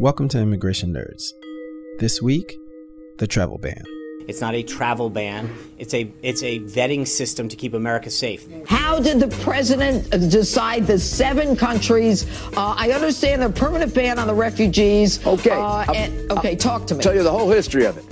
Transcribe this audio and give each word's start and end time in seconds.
Welcome 0.00 0.28
to 0.28 0.38
Immigration 0.40 0.94
Nerds. 0.94 1.32
This 1.98 2.22
week, 2.22 2.58
the 3.18 3.26
travel 3.26 3.58
ban. 3.58 3.82
It's 4.26 4.40
not 4.40 4.54
a 4.54 4.62
travel 4.62 5.10
ban. 5.10 5.50
It's 5.78 5.92
a 5.92 6.10
it's 6.22 6.42
a 6.42 6.60
vetting 6.60 7.06
system 7.06 7.48
to 7.50 7.56
keep 7.56 7.74
America 7.74 8.08
safe. 8.10 8.46
How 8.66 8.98
did 8.98 9.20
the 9.20 9.28
president 9.44 10.08
decide 10.30 10.86
the 10.86 10.98
seven 10.98 11.54
countries? 11.54 12.26
Uh, 12.56 12.74
I 12.78 12.92
understand 12.92 13.42
the 13.42 13.50
permanent 13.50 13.94
ban 13.94 14.18
on 14.18 14.26
the 14.26 14.34
refugees. 14.34 15.24
Okay. 15.26 15.50
Uh, 15.50 15.92
and, 15.92 16.32
okay, 16.32 16.56
talk 16.56 16.86
to 16.86 16.94
me. 16.94 17.02
Tell 17.02 17.14
you 17.14 17.22
the 17.22 17.30
whole 17.30 17.50
history 17.50 17.84
of 17.84 17.98
it. 17.98 18.04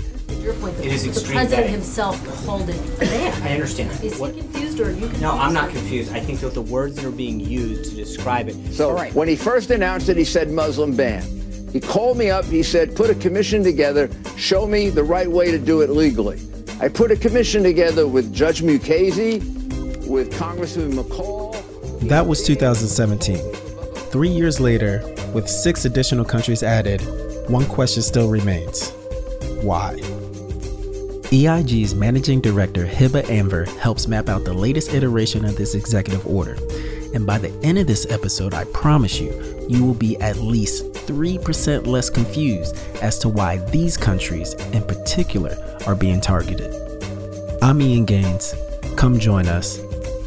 Your 0.43 0.53
point 0.55 0.79
It 0.81 0.87
is 0.93 1.05
the 1.05 1.33
president 1.33 1.67
vetting. 1.69 1.71
himself 1.71 2.45
called 2.45 2.69
it 2.69 2.77
a 2.97 3.01
ban. 3.01 3.43
I 3.43 3.55
understand. 3.55 3.91
Is 4.05 4.19
What- 4.19 4.35
he 4.35 4.41
confused 4.43 4.79
or 4.81 4.85
are 4.87 4.91
you 4.91 4.97
confused? 5.01 5.23
No, 5.23 5.33
I'm 5.33 5.55
not 5.55 5.71
confused. 5.71 6.13
I 6.13 6.21
think 6.21 6.41
that 6.41 6.53
the 6.55 6.63
words 6.63 6.97
that 6.97 7.05
are 7.07 7.11
being 7.11 7.41
used 7.41 7.91
to 7.91 7.97
describe 7.97 8.49
it. 8.49 8.57
So 8.73 8.91
All 8.91 8.95
right. 8.95 9.13
when 9.15 9.27
he 9.29 9.37
first 9.37 9.71
announced 9.71 10.09
it, 10.11 10.17
he 10.19 10.25
said 10.25 10.51
Muslim 10.51 10.95
ban. 10.95 11.25
He 11.73 11.81
called 11.81 12.17
me 12.17 12.31
up. 12.31 12.45
He 12.45 12.63
said, 12.63 12.97
put 12.97 13.11
a 13.11 13.15
commission 13.15 13.63
together. 13.63 14.11
Show 14.37 14.67
me 14.67 14.91
the 14.91 15.05
right 15.05 15.31
way 15.31 15.51
to 15.51 15.59
do 15.59 15.81
it 15.83 15.91
legally. 15.91 16.41
I 16.81 16.89
put 16.89 17.11
a 17.11 17.17
commission 17.17 17.63
together 17.63 18.07
with 18.07 18.33
Judge 18.33 18.63
Mukasey, 18.63 20.07
with 20.07 20.37
Congressman 20.39 20.93
McCaul. 20.93 21.55
That 22.09 22.27
was 22.27 22.43
2017. 22.45 23.37
Three 24.11 24.29
years 24.29 24.61
later, 24.61 25.03
with 25.35 25.49
six 25.49 25.85
additional 25.85 26.25
countries 26.25 26.63
added, 26.63 27.01
one 27.51 27.67
question 27.67 28.03
still 28.03 28.29
remains 28.29 28.93
why? 29.63 29.95
EIG's 31.31 31.95
managing 31.95 32.41
director, 32.41 32.87
Hiba 32.87 33.25
Anver, 33.25 33.67
helps 33.79 34.07
map 34.07 34.29
out 34.29 34.45
the 34.45 34.53
latest 34.55 34.95
iteration 34.95 35.45
of 35.45 35.57
this 35.57 35.75
executive 35.75 36.27
order. 36.27 36.57
And 37.13 37.27
by 37.27 37.39
the 37.39 37.51
end 37.63 37.79
of 37.79 37.87
this 37.87 38.07
episode, 38.09 38.55
I 38.55 38.65
promise 38.65 39.19
you, 39.19 39.67
you 39.69 39.85
will 39.85 39.95
be 39.95 40.17
at 40.21 40.37
least 40.37 40.85
3% 41.09 41.87
less 41.87 42.11
confused 42.11 42.77
as 43.01 43.19
to 43.19 43.31
why 43.31 43.57
these 43.71 43.97
countries 43.97 44.53
in 44.73 44.83
particular 44.83 45.57
are 45.87 45.95
being 45.95 46.21
targeted. 46.21 46.75
I'm 47.63 47.81
Ian 47.81 48.05
Gaines. 48.05 48.55
Come 48.95 49.19
join 49.19 49.47
us 49.49 49.79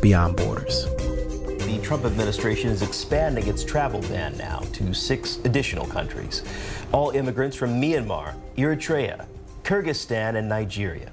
beyond 0.01 0.37
borders. 0.37 0.85
The 0.95 1.79
Trump 1.83 2.03
administration 2.03 2.71
is 2.71 2.81
expanding 2.81 3.45
its 3.47 3.63
travel 3.63 4.01
ban 4.01 4.35
now 4.37 4.59
to 4.73 4.93
six 4.93 5.37
additional 5.45 5.85
countries. 5.85 6.43
All 6.91 7.11
immigrants 7.11 7.55
from 7.55 7.79
Myanmar, 7.79 8.33
Eritrea, 8.57 9.27
Kyrgyzstan, 9.63 10.35
and 10.35 10.49
Nigeria 10.49 11.11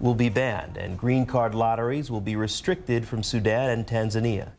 will 0.00 0.14
be 0.14 0.30
banned, 0.30 0.78
and 0.78 0.98
green 0.98 1.26
card 1.26 1.54
lotteries 1.54 2.10
will 2.10 2.22
be 2.22 2.36
restricted 2.36 3.06
from 3.06 3.22
Sudan 3.22 3.68
and 3.68 3.86
Tanzania. 3.86 4.52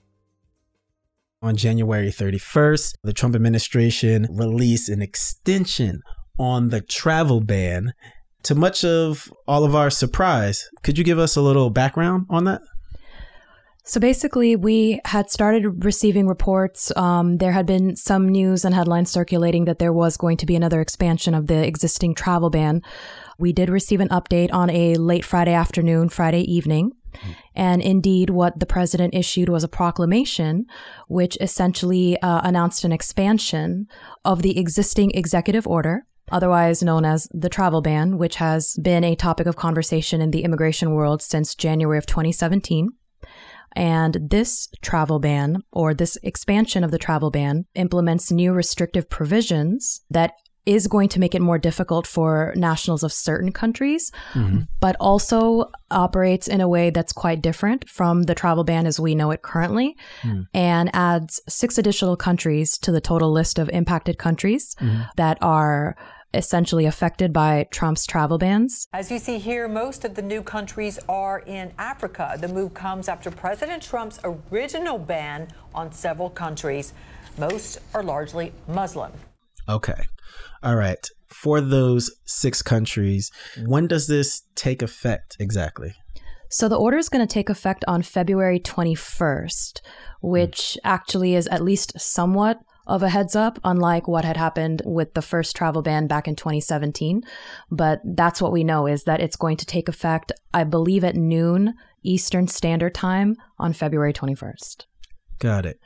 On 1.44 1.56
January 1.56 2.10
31st, 2.10 2.94
the 3.04 3.14
Trump 3.14 3.36
administration 3.36 4.28
released 4.30 4.90
an 4.90 5.02
extension 5.02 6.04
on 6.38 6.70
the 6.70 6.82
travel 6.82 7.42
ban. 7.42 7.94
To 8.44 8.56
much 8.56 8.84
of 8.84 9.34
all 9.48 9.64
of 9.64 9.76
our 9.76 9.90
surprise, 9.90 10.70
could 10.84 11.00
you 11.00 11.04
give 11.04 11.18
us 11.18 11.36
a 11.36 11.42
little 11.42 11.72
background 11.72 12.28
on 12.30 12.44
that? 12.44 12.62
So 13.84 14.00
basically, 14.00 14.56
we 14.56 15.02
had 15.06 15.32
started 15.32 15.84
receiving 15.84 16.28
reports. 16.28 16.96
Um, 16.96 17.38
there 17.38 17.52
had 17.52 17.66
been 17.66 17.96
some 17.96 18.30
news 18.30 18.64
and 18.64 18.76
headlines 18.76 19.10
circulating 19.10 19.66
that 19.66 19.80
there 19.80 19.92
was 19.92 20.18
going 20.18 20.38
to 20.38 20.46
be 20.46 20.56
another 20.56 20.82
expansion 20.82 21.34
of 21.34 21.48
the 21.48 21.66
existing 21.66 22.14
travel 22.14 22.52
ban. 22.52 22.84
We 23.40 23.52
did 23.52 23.70
receive 23.70 24.00
an 24.00 24.10
update 24.10 24.54
on 24.54 24.70
a 24.70 24.94
late 24.96 25.26
Friday 25.26 25.54
afternoon, 25.54 26.10
Friday 26.10 26.42
evening. 26.42 26.92
And 27.56 27.82
indeed, 27.82 28.30
what 28.30 28.60
the 28.60 28.66
president 28.66 29.14
issued 29.14 29.50
was 29.50 29.64
a 29.64 29.68
proclamation, 29.68 30.66
which 31.08 31.38
essentially 31.42 32.20
uh, 32.22 32.42
announced 32.44 32.84
an 32.84 32.92
expansion 32.92 33.88
of 34.24 34.42
the 34.42 34.60
existing 34.60 35.12
executive 35.12 35.68
order, 35.68 36.06
otherwise 36.32 36.82
known 36.82 37.06
as 37.06 37.28
the 37.34 37.50
travel 37.50 37.82
ban, 37.82 38.18
which 38.18 38.36
has 38.36 38.76
been 38.82 39.04
a 39.04 39.16
topic 39.16 39.48
of 39.48 39.56
conversation 39.56 40.22
in 40.22 40.32
the 40.32 40.44
immigration 40.44 40.92
world 40.92 41.22
since 41.22 41.56
January 41.56 41.98
of 41.98 42.06
2017. 42.06 42.90
And 43.74 44.18
this 44.30 44.68
travel 44.82 45.20
ban, 45.20 45.64
or 45.72 45.94
this 45.94 46.18
expansion 46.24 46.84
of 46.84 46.92
the 46.92 46.98
travel 46.98 47.32
ban, 47.32 47.66
implements 47.76 48.32
new 48.32 48.52
restrictive 48.52 49.10
provisions 49.10 50.02
that 50.10 50.34
is 50.66 50.88
going 50.88 51.10
to 51.10 51.20
make 51.20 51.34
it 51.34 51.42
more 51.42 51.58
difficult 51.58 52.06
for 52.06 52.54
nationals 52.56 53.04
of 53.04 53.12
certain 53.12 53.52
countries, 53.52 54.12
mm-hmm. 54.34 54.62
but 54.80 54.96
also 55.00 55.72
operates 55.90 56.48
in 56.48 56.62
a 56.62 56.68
way 56.68 56.90
that's 56.90 57.14
quite 57.14 57.42
different 57.42 57.90
from 57.90 58.24
the 58.24 58.36
travel 58.36 58.64
ban 58.64 58.86
as 58.86 59.00
we 59.00 59.16
know 59.16 59.32
it 59.32 59.42
currently, 59.42 59.96
mm. 60.22 60.46
and 60.54 60.90
adds 60.94 61.42
six 61.48 61.78
additional 61.78 62.16
countries 62.16 62.78
to 62.78 62.92
the 62.92 63.02
total 63.02 63.32
list 63.32 63.58
of 63.58 63.70
impacted 63.70 64.18
countries 64.18 64.76
mm-hmm. 64.80 65.02
that 65.18 65.38
are 65.42 65.96
essentially 66.34 66.86
affected 66.86 67.34
by 67.34 67.68
Trump's 67.72 68.06
travel 68.06 68.38
bans. 68.38 68.88
As 68.94 69.12
you 69.12 69.20
see 69.20 69.38
here, 69.38 69.68
most 69.68 70.06
of 70.06 70.16
the 70.16 70.22
new 70.22 70.42
countries 70.42 70.98
are 71.10 71.40
in 71.40 71.74
Africa. 71.78 72.38
The 72.40 72.48
move 72.48 72.74
comes 72.74 73.10
after 73.10 73.30
President 73.32 73.84
Trump's 73.84 74.20
original 74.24 74.98
ban 74.98 75.50
on 75.76 75.92
several 75.92 76.30
countries. 76.30 76.94
Most 77.38 77.80
are 77.94 78.04
largely 78.04 78.54
Muslim. 78.68 79.12
Okay. 79.68 80.06
All 80.64 80.76
right. 80.76 81.06
For 81.28 81.62
those 81.62 82.12
six 82.26 82.62
countries, 82.62 83.32
when 83.66 83.88
does 83.88 84.08
this 84.08 84.44
take 84.56 84.82
effect 84.82 85.38
exactly? 85.40 85.96
So 86.50 86.68
the 86.68 86.78
order 86.78 86.98
is 86.98 87.08
going 87.08 87.26
to 87.26 87.34
take 87.34 87.50
effect 87.50 87.86
on 87.88 88.02
February 88.02 88.60
21st, 88.60 89.80
which 90.22 90.78
actually 90.84 91.34
is 91.34 91.48
at 91.48 91.64
least 91.64 91.98
somewhat 91.98 92.60
of 92.86 93.02
a 93.02 93.10
heads 93.10 93.38
up, 93.38 93.58
unlike 93.64 94.08
what 94.08 94.26
had 94.26 94.36
happened 94.36 94.82
with 94.84 95.14
the 95.14 95.22
first 95.22 95.56
travel 95.56 95.82
ban 95.82 96.08
back 96.08 96.28
in 96.28 96.36
2017. 96.36 97.22
But 97.70 98.02
that's 98.04 98.42
what 98.42 98.52
we 98.52 98.66
know 98.66 98.86
is 98.86 99.06
that 99.06 99.22
it's 99.22 99.38
going 99.38 99.56
to 99.58 99.66
take 99.66 99.88
effect, 99.88 100.34
I 100.54 100.66
believe, 100.66 101.06
at 101.06 101.16
noon 101.16 101.74
Eastern 102.04 102.48
Standard 102.48 102.94
Time 102.94 103.38
on 103.58 103.72
February 103.72 104.12
21st. 104.12 104.86
Got 105.40 105.66
it. 105.66 105.80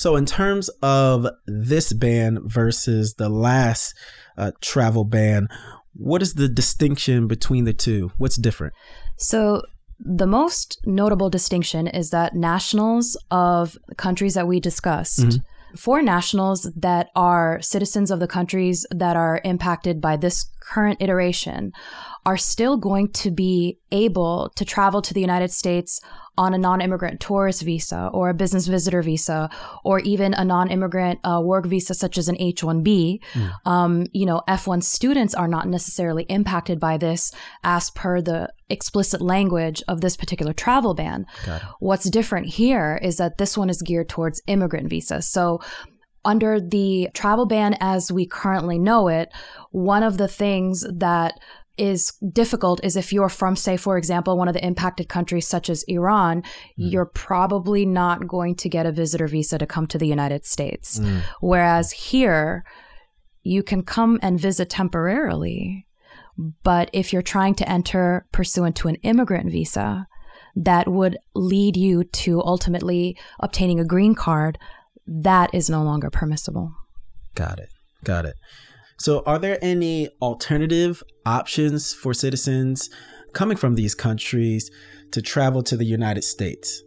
So, 0.00 0.16
in 0.16 0.24
terms 0.24 0.70
of 0.82 1.26
this 1.46 1.92
ban 1.92 2.38
versus 2.42 3.16
the 3.16 3.28
last 3.28 3.94
uh, 4.38 4.52
travel 4.62 5.04
ban, 5.04 5.46
what 5.92 6.22
is 6.22 6.32
the 6.36 6.48
distinction 6.48 7.26
between 7.26 7.64
the 7.64 7.74
two? 7.74 8.10
What's 8.16 8.36
different? 8.36 8.72
So 9.18 9.60
the 9.98 10.26
most 10.26 10.80
notable 10.86 11.28
distinction 11.28 11.86
is 11.86 12.08
that 12.10 12.34
nationals 12.34 13.14
of 13.30 13.76
countries 13.98 14.32
that 14.32 14.48
we 14.48 14.58
discussed, 14.58 15.20
for 15.76 16.00
nationals 16.00 16.70
that 16.74 17.10
are 17.14 17.60
citizens 17.60 18.10
of 18.10 18.20
the 18.20 18.26
countries 18.26 18.86
that 18.90 19.16
are 19.16 19.42
impacted 19.44 20.00
by 20.00 20.16
this 20.16 20.46
current 20.60 21.02
iteration, 21.02 21.72
are 22.26 22.36
still 22.36 22.76
going 22.76 23.10
to 23.12 23.30
be 23.30 23.78
able 23.92 24.50
to 24.56 24.64
travel 24.64 25.00
to 25.02 25.14
the 25.14 25.20
United 25.20 25.50
States 25.50 26.00
on 26.36 26.54
a 26.54 26.58
non-immigrant 26.58 27.20
tourist 27.20 27.62
visa 27.62 28.08
or 28.14 28.30
a 28.30 28.34
business 28.34 28.66
visitor 28.66 29.02
visa 29.02 29.50
or 29.84 30.00
even 30.00 30.32
a 30.34 30.44
non-immigrant 30.44 31.18
uh, 31.24 31.40
work 31.42 31.66
visa 31.66 31.92
such 31.92 32.16
as 32.16 32.28
an 32.28 32.36
H-1B. 32.38 33.18
Um, 33.66 34.06
you 34.12 34.24
know, 34.24 34.42
F1 34.48 34.82
students 34.82 35.34
are 35.34 35.48
not 35.48 35.68
necessarily 35.68 36.24
impacted 36.24 36.80
by 36.80 36.96
this 36.96 37.32
as 37.62 37.90
per 37.90 38.22
the 38.22 38.50
explicit 38.70 39.20
language 39.20 39.82
of 39.88 40.00
this 40.00 40.16
particular 40.16 40.52
travel 40.52 40.94
ban. 40.94 41.26
What's 41.78 42.08
different 42.08 42.46
here 42.46 42.98
is 43.02 43.16
that 43.16 43.38
this 43.38 43.58
one 43.58 43.68
is 43.68 43.82
geared 43.82 44.08
towards 44.08 44.40
immigrant 44.46 44.88
visas. 44.88 45.28
So 45.28 45.60
under 46.24 46.60
the 46.60 47.08
travel 47.14 47.46
ban 47.46 47.76
as 47.80 48.12
we 48.12 48.26
currently 48.26 48.78
know 48.78 49.08
it, 49.08 49.30
one 49.70 50.02
of 50.02 50.18
the 50.18 50.28
things 50.28 50.84
that 50.90 51.38
is 51.76 52.12
difficult 52.32 52.82
is 52.84 52.96
if 52.96 53.12
you're 53.12 53.28
from, 53.28 53.56
say, 53.56 53.76
for 53.76 53.96
example, 53.96 54.36
one 54.36 54.48
of 54.48 54.54
the 54.54 54.64
impacted 54.64 55.08
countries 55.08 55.46
such 55.46 55.70
as 55.70 55.82
Iran, 55.84 56.42
mm. 56.42 56.44
you're 56.76 57.06
probably 57.06 57.86
not 57.86 58.26
going 58.26 58.54
to 58.56 58.68
get 58.68 58.86
a 58.86 58.92
visitor 58.92 59.26
visa 59.26 59.58
to 59.58 59.66
come 59.66 59.86
to 59.86 59.98
the 59.98 60.06
United 60.06 60.44
States. 60.44 60.98
Mm. 60.98 61.22
Whereas 61.40 61.92
here, 61.92 62.64
you 63.42 63.62
can 63.62 63.82
come 63.82 64.18
and 64.22 64.38
visit 64.38 64.68
temporarily. 64.68 65.86
But 66.62 66.90
if 66.92 67.12
you're 67.12 67.22
trying 67.22 67.54
to 67.56 67.68
enter 67.68 68.26
pursuant 68.32 68.76
to 68.76 68.88
an 68.88 68.96
immigrant 68.96 69.50
visa, 69.50 70.06
that 70.56 70.88
would 70.88 71.18
lead 71.34 71.76
you 71.76 72.04
to 72.04 72.42
ultimately 72.42 73.16
obtaining 73.38 73.80
a 73.80 73.84
green 73.84 74.14
card, 74.14 74.58
that 75.06 75.54
is 75.54 75.70
no 75.70 75.82
longer 75.82 76.10
permissible. 76.10 76.72
Got 77.34 77.58
it. 77.58 77.68
Got 78.04 78.26
it. 78.26 78.34
So, 79.00 79.22
are 79.24 79.38
there 79.38 79.58
any 79.62 80.10
alternative 80.20 81.02
options 81.24 81.94
for 81.94 82.12
citizens 82.12 82.90
coming 83.32 83.56
from 83.56 83.74
these 83.74 83.94
countries 83.94 84.70
to 85.12 85.22
travel 85.22 85.62
to 85.62 85.76
the 85.78 85.86
United 85.86 86.22
States? 86.22 86.82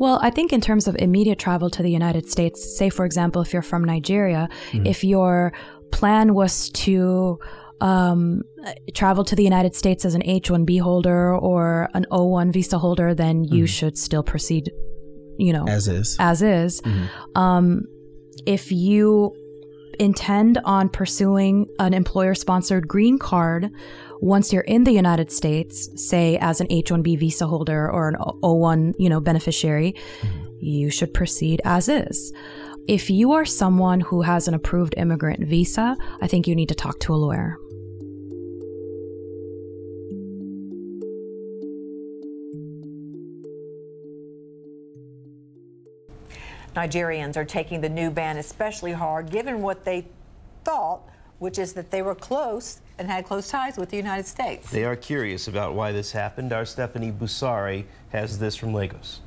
Well, 0.00 0.18
I 0.22 0.30
think 0.30 0.52
in 0.52 0.60
terms 0.60 0.88
of 0.88 0.96
immediate 0.96 1.38
travel 1.38 1.70
to 1.70 1.84
the 1.84 1.90
United 1.90 2.28
States, 2.28 2.76
say, 2.76 2.90
for 2.90 3.04
example, 3.04 3.40
if 3.42 3.52
you're 3.52 3.62
from 3.62 3.84
Nigeria, 3.84 4.48
if 4.72 5.04
your 5.04 5.52
plan 5.92 6.34
was 6.34 6.68
to 6.70 7.38
um, 7.80 8.42
travel 8.92 9.22
to 9.22 9.36
the 9.36 9.44
United 9.44 9.76
States 9.76 10.04
as 10.04 10.16
an 10.16 10.24
H 10.24 10.50
1B 10.50 10.80
holder 10.80 11.32
or 11.32 11.90
an 11.94 12.06
O 12.10 12.24
1 12.24 12.50
visa 12.50 12.76
holder, 12.76 13.14
then 13.14 13.44
you 13.44 13.68
should 13.68 13.96
still 13.96 14.24
proceed, 14.24 14.72
you 15.38 15.52
know, 15.52 15.64
As 15.68 15.86
is. 15.86 16.16
as 16.18 16.42
is. 16.42 16.82
Um, 17.36 17.82
if 18.46 18.72
you 18.72 19.32
intend 19.98 20.58
on 20.64 20.88
pursuing 20.88 21.68
an 21.78 21.94
employer 21.94 22.34
sponsored 22.34 22.88
green 22.88 23.18
card 23.18 23.70
once 24.20 24.52
you're 24.52 24.62
in 24.62 24.84
the 24.84 24.92
United 24.92 25.30
States, 25.30 25.88
say 25.94 26.38
as 26.40 26.60
an 26.60 26.66
H-1B 26.70 27.18
visa 27.18 27.46
holder 27.46 27.90
or 27.90 28.08
an 28.08 28.16
O1, 28.16 28.94
you 28.98 29.08
know, 29.08 29.20
beneficiary, 29.20 29.94
mm-hmm. 30.20 30.48
you 30.60 30.90
should 30.90 31.14
proceed 31.14 31.60
as 31.64 31.88
is. 31.88 32.32
If 32.88 33.10
you 33.10 33.32
are 33.32 33.44
someone 33.44 34.00
who 34.00 34.22
has 34.22 34.48
an 34.48 34.54
approved 34.54 34.94
immigrant 34.96 35.46
visa, 35.46 35.96
I 36.20 36.26
think 36.26 36.46
you 36.46 36.56
need 36.56 36.70
to 36.70 36.74
talk 36.74 36.98
to 37.00 37.14
a 37.14 37.16
lawyer. 37.16 37.58
Nigerians 46.78 47.36
are 47.36 47.44
taking 47.44 47.80
the 47.80 47.88
new 47.88 48.08
ban 48.08 48.36
especially 48.36 48.92
hard 48.92 49.30
given 49.30 49.62
what 49.62 49.84
they 49.84 50.06
thought, 50.62 51.00
which 51.40 51.58
is 51.58 51.72
that 51.72 51.90
they 51.90 52.02
were 52.02 52.14
close 52.14 52.82
and 52.98 53.08
had 53.08 53.24
close 53.24 53.48
ties 53.48 53.76
with 53.76 53.88
the 53.90 53.96
United 53.96 54.26
States. 54.26 54.70
They 54.70 54.84
are 54.84 54.94
curious 54.94 55.48
about 55.48 55.74
why 55.74 55.90
this 55.90 56.12
happened. 56.12 56.52
Our 56.52 56.64
Stephanie 56.64 57.10
Busari 57.10 57.84
has 58.10 58.38
this 58.38 58.54
from 58.54 58.72
Lagos. 58.72 59.22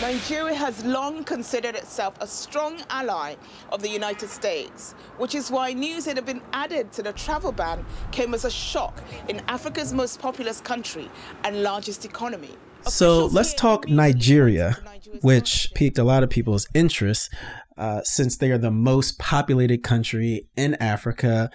Nigeria 0.00 0.54
has 0.54 0.82
long 0.86 1.22
considered 1.22 1.76
itself 1.76 2.14
a 2.20 2.26
strong 2.26 2.80
ally 2.88 3.34
of 3.70 3.82
the 3.82 3.90
United 3.90 4.30
States, 4.30 4.94
which 5.18 5.34
is 5.34 5.50
why 5.50 5.74
news 5.74 6.06
that 6.06 6.16
had 6.16 6.24
been 6.24 6.40
added 6.54 6.90
to 6.92 7.02
the 7.02 7.12
travel 7.12 7.52
ban 7.52 7.84
came 8.10 8.32
as 8.32 8.46
a 8.46 8.50
shock 8.50 9.02
in 9.28 9.42
Africa's 9.48 9.92
most 9.92 10.18
populous 10.18 10.62
country 10.62 11.10
and 11.44 11.62
largest 11.62 12.06
economy. 12.06 12.56
So 12.86 13.26
let's 13.26 13.54
talk 13.54 13.88
Nigeria, 13.88 14.76
which 15.22 15.72
piqued 15.74 15.98
a 15.98 16.04
lot 16.04 16.22
of 16.22 16.30
people's 16.30 16.66
interest 16.74 17.32
uh, 17.76 18.02
since 18.04 18.36
they 18.36 18.50
are 18.50 18.58
the 18.58 18.70
most 18.70 19.18
populated 19.18 19.82
country 19.82 20.48
in 20.56 20.74
Africa, 20.76 21.50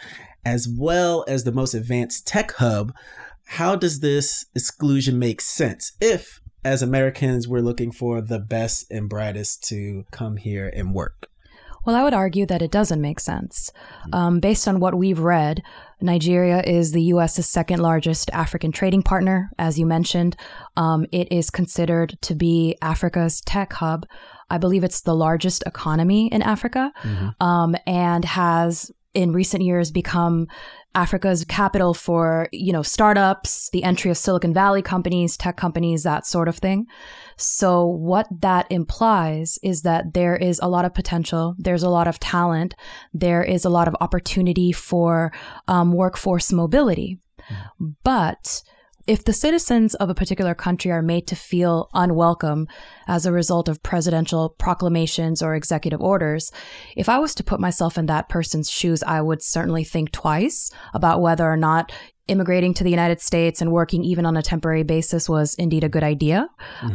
as 0.46 0.68
well 0.68 1.26
as 1.28 1.44
the 1.44 1.52
most 1.52 1.74
advanced 1.74 2.26
tech 2.28 2.54
hub. 2.54 2.94
How 3.46 3.76
does 3.76 4.00
this 4.00 4.46
exclusion 4.56 5.20
make 5.20 5.42
sense 5.42 5.94
if, 6.02 6.42
as 6.64 6.82
Americans, 6.82 7.48
we're 7.48 7.60
looking 7.60 7.92
for 7.92 8.22
the 8.22 8.40
best 8.40 8.92
and 8.92 9.10
brightest 9.10 9.64
to 9.70 10.06
come 10.12 10.38
here 10.38 10.72
and 10.74 10.94
work? 10.94 11.30
Well, 11.88 11.96
I 11.96 12.04
would 12.04 12.14
argue 12.14 12.46
that 12.48 12.62
it 12.62 12.70
doesn't 12.70 13.00
make 13.00 13.22
sense. 13.22 13.72
Um, 14.12 14.42
based 14.42 14.68
on 14.68 14.82
what 14.82 14.96
we've 14.96 15.20
read, 15.20 15.64
Nigeria 16.02 16.62
is 16.62 16.92
the 16.92 17.04
U.S.'s 17.04 17.48
second 17.48 17.80
largest 17.80 18.30
African 18.34 18.74
trading 18.74 19.04
partner, 19.04 19.50
as 19.58 19.80
you 19.80 19.86
mentioned. 19.86 20.36
Um, 20.76 21.06
it 21.14 21.32
is 21.32 21.50
considered 21.50 22.18
to 22.24 22.36
be 22.36 22.76
Africa's 22.82 23.40
tech 23.40 23.72
hub. 23.72 24.06
I 24.50 24.58
believe 24.58 24.84
it's 24.84 25.00
the 25.00 25.16
largest 25.16 25.64
economy 25.66 26.28
in 26.28 26.42
Africa 26.42 26.92
um, 27.40 27.78
and 27.88 28.26
has 28.26 28.92
in 29.14 29.32
recent 29.32 29.64
years 29.64 29.90
become 29.90 30.48
Africa's 30.94 31.46
capital 31.46 31.94
for, 31.94 32.50
you 32.52 32.74
know, 32.74 32.84
startups, 32.84 33.70
the 33.72 33.84
entry 33.84 34.12
of 34.12 34.18
Silicon 34.18 34.54
Valley 34.54 34.82
companies, 34.82 35.38
tech 35.38 35.56
companies, 35.56 36.04
that 36.04 36.26
sort 36.26 36.48
of 36.48 36.58
thing. 36.58 36.86
So 37.38 37.86
what 37.86 38.28
that 38.42 38.66
implies 38.72 39.60
is 39.64 39.84
that 39.84 40.14
there 40.14 40.36
is 40.36 40.60
a 40.62 40.68
lot 40.68 40.86
of 40.86 40.94
potential. 40.94 41.56
There's 41.58 41.84
a 41.84 41.90
lot 41.90 42.08
of 42.08 42.20
talent. 42.20 42.76
There 43.14 43.44
is 43.44 43.64
a 43.64 43.70
lot 43.70 43.88
of 43.88 43.96
opportunity 44.02 44.72
for 44.72 45.32
um, 45.68 45.94
workforce 45.94 46.52
mobility. 46.52 47.20
But 48.04 48.64
if 49.08 49.24
the 49.24 49.34
citizens 49.34 49.96
of 49.96 50.10
a 50.10 50.14
particular 50.14 50.54
country 50.54 50.92
are 50.92 51.02
made 51.02 51.28
to 51.28 51.36
feel 51.36 51.90
unwelcome 51.94 52.68
as 53.08 53.26
a 53.26 53.32
result 53.32 53.70
of 53.70 53.82
presidential 53.82 54.50
proclamations 54.50 55.42
or 55.42 55.56
executive 55.56 56.02
orders, 56.02 56.52
if 56.96 57.08
I 57.08 57.18
was 57.18 57.34
to 57.36 57.44
put 57.44 57.60
myself 57.60 57.98
in 57.98 58.06
that 58.08 58.30
person's 58.30 58.70
shoes, 58.70 59.02
I 59.04 59.22
would 59.22 59.42
certainly 59.42 59.86
think 59.86 60.12
twice 60.12 60.70
about 60.94 61.22
whether 61.22 61.50
or 61.50 61.58
not 61.58 61.92
immigrating 62.28 62.74
to 62.74 62.84
the 62.84 62.90
United 62.90 63.22
States 63.22 63.62
and 63.62 63.72
working 63.72 64.04
even 64.04 64.26
on 64.26 64.36
a 64.36 64.42
temporary 64.42 64.84
basis 64.84 65.30
was 65.30 65.56
indeed 65.56 65.86
a 65.86 65.90
good 65.90 66.04
idea. 66.04 66.50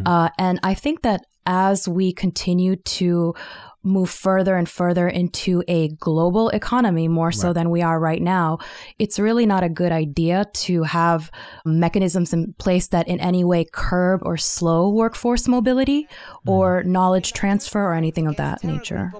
Uh, 0.04 0.28
and 0.38 0.60
I 0.62 0.74
think 0.74 1.02
that 1.02 1.24
as 1.46 1.88
we 1.88 2.12
continue 2.12 2.76
to 2.76 3.34
move 3.82 4.10
further 4.10 4.56
and 4.56 4.68
further 4.68 5.08
into 5.08 5.62
a 5.68 5.88
global 5.88 6.48
economy 6.50 7.08
more 7.08 7.32
so 7.32 7.52
than 7.52 7.70
we 7.70 7.82
are 7.82 7.98
right 7.98 8.22
now, 8.22 8.58
it's 8.98 9.18
really 9.18 9.46
not 9.46 9.62
a 9.62 9.68
good 9.68 9.92
idea 9.92 10.46
to 10.54 10.82
have 10.84 11.30
mechanisms 11.64 12.32
in 12.32 12.52
place 12.54 12.88
that 12.88 13.08
in 13.08 13.20
any 13.20 13.44
way 13.44 13.64
curb 13.64 14.20
or 14.24 14.36
slow 14.36 14.88
workforce 14.88 15.48
mobility 15.48 16.04
mm. 16.04 16.52
or 16.52 16.82
knowledge 16.84 17.32
transfer 17.32 17.82
or 17.82 17.94
anything 17.94 18.26
of 18.26 18.36
that 18.36 18.62
nature. 18.62 19.12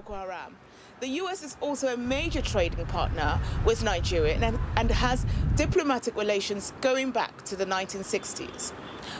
The 1.03 1.09
US 1.23 1.43
is 1.43 1.57
also 1.59 1.93
a 1.93 1.97
major 1.97 2.41
trading 2.41 2.85
partner 2.85 3.37
with 3.65 3.83
Nigeria 3.83 4.35
and, 4.35 4.57
and 4.77 4.89
has 4.89 5.25
diplomatic 5.55 6.15
relations 6.15 6.71
going 6.79 7.11
back 7.11 7.43
to 7.43 7.57
the 7.57 7.65
1960s. 7.65 8.71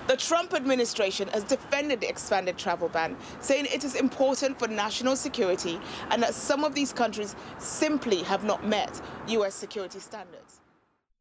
The 0.08 0.18
Trump 0.18 0.54
administration 0.54 1.28
has 1.30 1.44
defended 1.44 2.02
the 2.02 2.10
expanded 2.10 2.58
travel 2.58 2.90
ban, 2.90 3.16
saying 3.40 3.68
it 3.72 3.84
is 3.84 3.96
important 3.96 4.60
for 4.60 4.68
national 4.68 5.16
security 5.16 5.80
and 6.10 6.22
that 6.24 6.34
some 6.34 6.64
of 6.64 6.76
these 6.76 6.94
countries 6.94 7.36
simply 7.58 8.24
have 8.24 8.44
not 8.44 8.66
met 8.66 9.02
US 9.28 9.56
security 9.56 10.00
standards. 10.00 10.62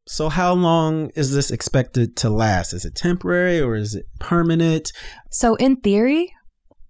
So, 0.05 0.27
how 0.27 0.53
long 0.53 1.11
is 1.15 1.33
this 1.33 1.49
expected 1.49 2.17
to 2.17 2.29
last? 2.29 2.73
Is 2.73 2.83
it 2.83 2.93
temporary 2.93 3.61
or 3.61 3.75
is 3.75 3.95
it 3.95 4.05
permanent? 4.19 4.91
So, 5.29 5.55
in 5.55 5.77
theory, 5.77 6.33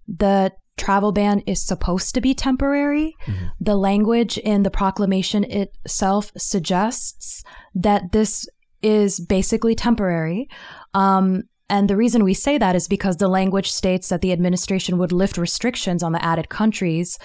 the 0.08 0.52
travel 0.76 1.12
ban 1.12 1.40
is 1.46 1.64
supposed 1.64 2.14
to 2.14 2.20
be 2.20 2.34
temporary. 2.34 3.14
The 3.60 3.76
language 3.76 4.38
in 4.38 4.64
the 4.64 4.70
proclamation 4.70 5.44
itself 5.44 6.32
suggests 6.36 7.44
that 7.74 8.12
this 8.12 8.46
is 8.82 9.20
basically 9.20 9.74
temporary. 9.74 10.48
Um, 10.92 11.44
and 11.70 11.88
the 11.88 11.96
reason 11.96 12.24
we 12.24 12.34
say 12.34 12.58
that 12.58 12.76
is 12.76 12.88
because 12.88 13.16
the 13.16 13.28
language 13.28 13.72
states 13.72 14.10
that 14.10 14.20
the 14.20 14.32
administration 14.32 14.98
would 14.98 15.12
lift 15.12 15.38
restrictions 15.38 16.02
on 16.02 16.12
the 16.12 16.22
added 16.22 16.50
countries 16.50 17.18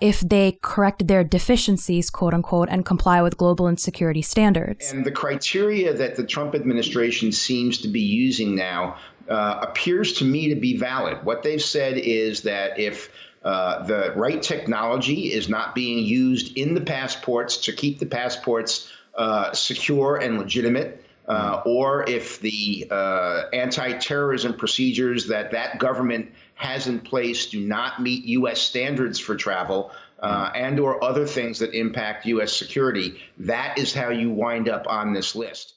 if 0.00 0.20
they 0.20 0.58
correct 0.62 1.06
their 1.06 1.22
deficiencies, 1.22 2.10
quote 2.10 2.34
unquote, 2.34 2.68
and 2.68 2.84
comply 2.84 3.22
with 3.22 3.36
global 3.36 3.68
and 3.68 3.78
security 3.78 4.22
standards. 4.22 4.90
And 4.90 5.04
the 5.04 5.12
criteria 5.12 5.94
that 5.94 6.16
the 6.16 6.24
Trump 6.24 6.56
administration 6.56 7.30
seems 7.30 7.78
to 7.78 7.88
be 7.88 8.00
using 8.00 8.56
now 8.56 8.96
uh, 9.28 9.60
appears 9.62 10.14
to 10.14 10.24
me 10.24 10.48
to 10.48 10.56
be 10.56 10.76
valid. 10.76 11.24
What 11.24 11.44
they've 11.44 11.62
said 11.62 11.96
is 11.96 12.42
that 12.42 12.78
if 12.80 13.10
uh, 13.44 13.84
the 13.84 14.12
right 14.16 14.42
technology 14.42 15.32
is 15.32 15.48
not 15.48 15.74
being 15.74 16.04
used 16.04 16.56
in 16.56 16.74
the 16.74 16.80
passports 16.80 17.58
to 17.58 17.72
keep 17.72 18.00
the 18.00 18.06
passports 18.06 18.90
uh, 19.14 19.52
secure 19.52 20.16
and 20.16 20.38
legitimate, 20.38 21.03
uh, 21.26 21.62
or 21.64 22.08
if 22.08 22.40
the 22.40 22.86
uh, 22.90 23.42
anti-terrorism 23.52 24.54
procedures 24.54 25.28
that 25.28 25.52
that 25.52 25.78
government 25.78 26.30
has 26.54 26.86
in 26.86 27.00
place 27.00 27.46
do 27.46 27.60
not 27.60 28.00
meet 28.00 28.24
U.S. 28.24 28.60
standards 28.60 29.18
for 29.18 29.34
travel, 29.34 29.90
uh, 30.20 30.50
and 30.54 30.78
or 30.80 31.02
other 31.02 31.26
things 31.26 31.58
that 31.58 31.74
impact 31.74 32.26
U.S. 32.26 32.52
security, 32.52 33.20
that 33.38 33.78
is 33.78 33.92
how 33.92 34.10
you 34.10 34.30
wind 34.30 34.68
up 34.68 34.86
on 34.86 35.12
this 35.12 35.34
list. 35.34 35.74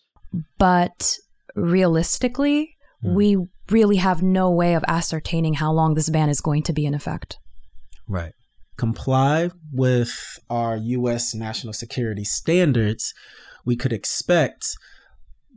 But 0.57 1.17
realistically, 1.55 2.75
we 3.03 3.37
really 3.69 3.97
have 3.97 4.23
no 4.23 4.49
way 4.49 4.75
of 4.75 4.83
ascertaining 4.87 5.55
how 5.55 5.71
long 5.71 5.93
this 5.93 6.09
ban 6.09 6.29
is 6.29 6.41
going 6.41 6.63
to 6.63 6.73
be 6.73 6.85
in 6.85 6.93
effect. 6.93 7.37
Right. 8.07 8.33
Comply 8.77 9.49
with 9.73 10.39
our 10.49 10.77
U.S. 10.77 11.33
national 11.33 11.73
security 11.73 12.23
standards, 12.23 13.13
we 13.65 13.75
could 13.75 13.91
expect 13.91 14.77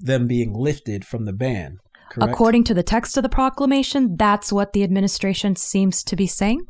them 0.01 0.27
being 0.27 0.53
lifted 0.53 1.05
from 1.05 1.25
the 1.25 1.33
ban. 1.33 1.79
Correct? 2.11 2.33
According 2.33 2.65
to 2.65 2.75
the 2.75 2.83
text 2.83 3.17
of 3.17 3.23
the 3.23 3.29
proclamation, 3.29 4.17
that's 4.17 4.53
what 4.53 4.73
the 4.73 4.83
administration 4.83 5.55
seems 5.55 6.03
to 6.05 6.17
be 6.17 6.27
saying. 6.27 6.61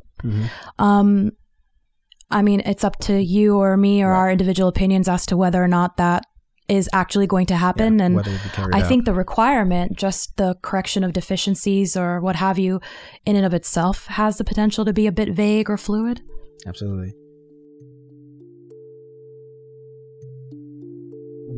Um, 0.78 1.30
I 2.30 2.42
mean, 2.42 2.60
it's 2.60 2.84
up 2.84 2.98
to 3.00 3.18
you 3.18 3.58
or 3.58 3.76
me 3.76 4.02
or 4.02 4.12
our 4.12 4.30
individual 4.30 4.68
opinions 4.68 5.08
as 5.08 5.24
to 5.26 5.36
whether 5.36 5.62
or 5.62 5.68
not 5.68 5.96
that 5.96 6.24
is 6.68 6.88
actually 6.92 7.26
going 7.26 7.46
to 7.46 7.56
happen. 7.56 7.98
Yeah, 7.98 8.04
and 8.06 8.40
I 8.72 8.80
out. 8.80 8.86
think 8.86 9.04
the 9.04 9.14
requirement, 9.14 9.96
just 9.96 10.36
the 10.36 10.54
correction 10.62 11.02
of 11.02 11.12
deficiencies 11.12 11.96
or 11.96 12.20
what 12.20 12.36
have 12.36 12.58
you, 12.58 12.80
in 13.26 13.34
and 13.34 13.44
of 13.44 13.54
itself, 13.54 14.06
has 14.06 14.38
the 14.38 14.44
potential 14.44 14.84
to 14.84 14.92
be 14.92 15.06
a 15.06 15.12
bit 15.12 15.30
vague 15.30 15.68
or 15.68 15.76
fluid. 15.76 16.20
Absolutely. 16.66 17.12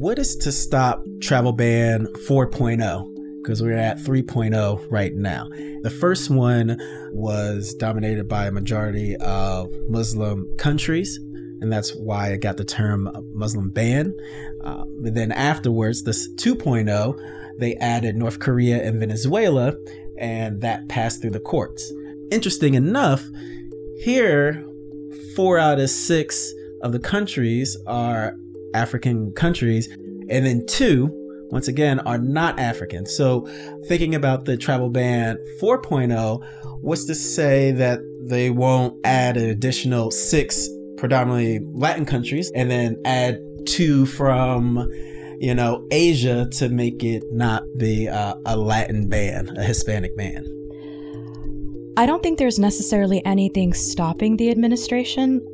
What 0.03 0.19
is 0.19 0.35
to 0.39 0.51
stop 0.51 1.07
travel 1.21 1.53
ban 1.53 2.09
4.0? 2.29 3.41
Because 3.41 3.63
we're 3.63 3.77
at 3.77 3.99
3.0 3.99 4.85
right 4.91 5.15
now. 5.15 5.49
The 5.83 5.97
first 5.97 6.29
one 6.29 6.77
was 7.13 7.73
dominated 7.75 8.27
by 8.27 8.47
a 8.47 8.51
majority 8.51 9.15
of 9.19 9.71
Muslim 9.89 10.53
countries, 10.59 11.21
and 11.61 11.73
that's 11.73 11.95
why 11.95 12.31
it 12.31 12.39
got 12.39 12.57
the 12.57 12.65
term 12.65 13.13
Muslim 13.33 13.71
ban. 13.71 14.13
Uh, 14.65 14.83
but 15.03 15.15
then 15.15 15.31
afterwards, 15.31 16.03
this 16.03 16.29
2.0, 16.35 17.61
they 17.61 17.77
added 17.77 18.17
North 18.17 18.41
Korea 18.41 18.83
and 18.83 18.99
Venezuela, 18.99 19.73
and 20.19 20.63
that 20.63 20.89
passed 20.89 21.21
through 21.21 21.31
the 21.31 21.39
courts. 21.39 21.93
Interesting 22.33 22.75
enough, 22.75 23.25
here 24.01 24.67
four 25.37 25.61
out 25.61 25.79
of 25.79 25.91
six 25.91 26.53
of 26.83 26.91
the 26.91 26.99
countries 26.99 27.77
are 27.87 28.35
African 28.75 29.33
countries, 29.33 29.89
and 30.29 30.47
then 30.47 30.67
two, 30.67 31.11
once 31.51 31.69
again, 31.69 32.01
are 32.01 32.19
not 32.19 32.59
African. 32.59 33.07
So, 33.07 33.47
thinking 33.87 34.15
about 34.15 34.45
the 34.45 34.57
travel 34.57 34.89
ban 34.89 35.39
4.0, 35.61 36.43
what's 36.81 37.05
to 37.07 37.15
say 37.15 37.73
that 37.73 38.01
they 38.21 38.51
won't 38.51 38.99
add 39.05 39.37
an 39.37 39.51
additional 39.51 40.11
six 40.11 40.69
predominantly 40.97 41.61
Latin 41.73 42.07
countries 42.07 42.51
and 42.55 42.71
then 42.71 42.97
add 43.05 43.39
two 43.67 44.07
from, 44.07 44.89
you 45.41 45.55
know, 45.55 45.87
Asia 45.91 46.49
to 46.53 46.69
make 46.69 47.03
it 47.03 47.25
not 47.33 47.65
be 47.77 48.09
uh, 48.09 48.35
a 48.47 48.57
Latin 48.57 49.09
ban, 49.09 49.55
a 49.57 49.65
Hispanic 49.65 50.17
ban? 50.17 50.47
I 51.97 52.07
don't 52.07 52.23
think 52.23 52.39
there's 52.39 52.59
necessarily 52.59 53.25
anything 53.27 53.75
stopping 53.75 54.37
the 54.37 54.51
administration. 54.51 55.47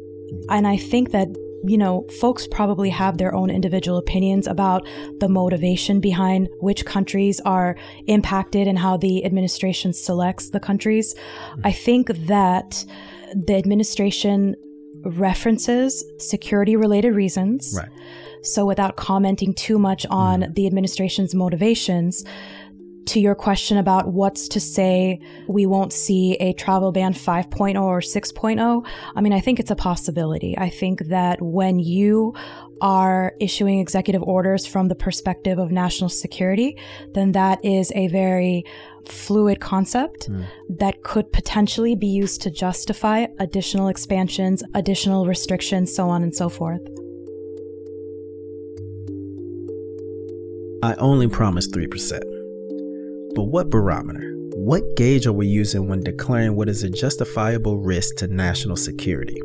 And 0.49 0.69
I 0.69 0.77
think 0.77 1.11
that, 1.11 1.29
you 1.69 1.79
know, 1.79 2.07
folks 2.21 2.47
probably 2.47 2.91
have 2.91 3.19
their 3.19 3.35
own 3.35 3.51
individual 3.51 3.99
opinions 3.99 4.47
about 4.47 4.87
the 5.19 5.29
motivation 5.29 6.01
behind 6.01 6.49
which 6.61 6.85
countries 6.85 7.41
are 7.41 7.77
impacted 8.07 8.67
and 8.67 8.79
how 8.79 8.97
the 8.97 9.25
administration 9.25 9.93
selects 9.93 10.51
the 10.51 10.61
countries. 10.61 11.15
I 11.65 11.73
think 11.73 12.09
that 12.27 12.85
the 13.35 13.57
administration 13.57 14.57
references 15.05 16.05
security 16.19 16.77
related 16.77 17.15
reasons. 17.15 17.75
Right. 17.77 17.89
So, 18.43 18.65
without 18.65 18.97
commenting 18.97 19.53
too 19.55 19.79
much 19.79 20.07
on 20.11 20.41
mm-hmm. 20.41 20.53
the 20.53 20.67
administration's 20.67 21.35
motivations, 21.35 22.25
to 23.09 23.21
your 23.21 23.35
question 23.35 23.79
about 23.79 24.13
what's 24.13 24.49
to 24.49 24.61
say 24.61 25.21
we 25.47 25.65
won't 25.65 25.93
see 25.93 26.35
a 26.35 26.53
travel 26.53 26.93
ban 26.93 27.15
5.0 27.15 27.81
or 27.81 28.01
6.0, 28.01 28.87
I 29.17 29.21
mean, 29.21 29.33
I 29.33 29.41
think 29.41 29.59
it's 29.59 29.71
a 29.71 29.77
possibility. 29.77 30.57
I 30.59 30.69
think 30.69 31.07
that 31.07 31.41
when 31.41 31.79
you 31.79 32.35
are 32.81 33.35
issuing 33.41 33.81
executive 33.81 34.23
orders 34.23 34.67
from 34.67 34.89
the 34.89 34.95
perspective 34.95 35.59
of 35.59 35.73
national 35.73 36.11
security, 36.11 36.77
then 37.15 37.33
that 37.33 37.65
is 37.65 37.91
a 37.95 38.09
very 38.09 38.65
fluid 39.07 39.59
concept 39.59 40.27
hmm. 40.27 40.43
that 40.69 41.03
could 41.03 41.33
potentially 41.33 41.97
be 41.97 42.07
used 42.07 42.43
to 42.43 42.51
justify 42.51 43.27
additional 43.39 43.89
expansions, 43.89 44.63
additional 44.75 45.27
restrictions, 45.27 45.95
so 45.95 46.11
on 46.11 46.23
and 46.23 46.35
so 46.35 46.49
forth. 46.49 46.83
I 50.83 50.95
only 50.95 51.27
promised 51.27 51.73
3%. 51.73 52.38
But 53.39 53.53
what 53.53 53.71
barometer? 53.71 54.33
What 54.57 54.97
gauge 54.97 55.25
are 55.29 55.33
we 55.33 55.47
using 55.47 55.87
when 55.87 56.01
declaring 56.01 56.57
what 56.57 56.69
is 56.69 56.83
a 56.83 56.91
justifiable 56.91 57.79
risk 57.79 58.17
to 58.17 58.27
national 58.27 58.75
security? 58.75 59.41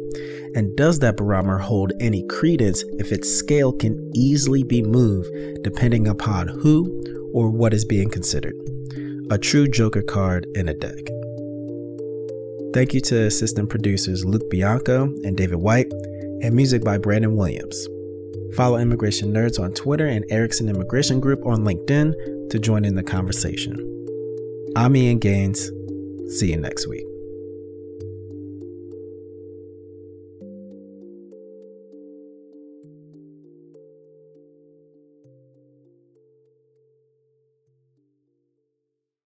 And 0.55 0.75
does 0.75 0.97
that 0.97 1.15
barometer 1.15 1.59
hold 1.59 1.93
any 1.99 2.25
credence 2.25 2.83
if 2.97 3.11
its 3.11 3.29
scale 3.29 3.71
can 3.71 4.09
easily 4.15 4.63
be 4.63 4.81
moved 4.81 5.29
depending 5.63 6.07
upon 6.07 6.47
who 6.47 7.29
or 7.35 7.51
what 7.51 7.71
is 7.71 7.85
being 7.85 8.09
considered? 8.09 8.55
A 9.29 9.37
true 9.37 9.67
Joker 9.67 10.01
card 10.01 10.47
in 10.55 10.69
a 10.69 10.73
deck. 10.73 10.97
Thank 12.73 12.95
you 12.95 13.01
to 13.01 13.27
assistant 13.27 13.69
producers 13.69 14.25
Luke 14.25 14.49
Bianco 14.49 15.03
and 15.03 15.37
David 15.37 15.59
White, 15.59 15.91
and 16.41 16.55
music 16.55 16.83
by 16.83 16.97
Brandon 16.97 17.35
Williams. 17.35 17.87
Follow 18.55 18.79
Immigration 18.79 19.31
Nerds 19.31 19.59
on 19.59 19.71
Twitter 19.73 20.07
and 20.07 20.25
Erickson 20.31 20.67
Immigration 20.67 21.19
Group 21.19 21.45
on 21.45 21.63
LinkedIn 21.63 22.13
to 22.53 22.59
join 22.59 22.85
in 22.85 22.93
the 22.93 23.01
conversation. 23.01 23.73
I'm 24.75 24.95
Ian 24.95 25.17
Gaines. 25.17 25.71
See 26.27 26.51
you 26.51 26.57
next 26.57 26.85
week. 26.87 27.03